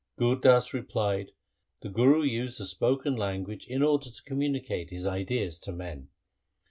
[0.17, 1.29] Gur Das replied,'
[1.83, 6.09] The Guru used the spoken language in order to communicate his ideas to men.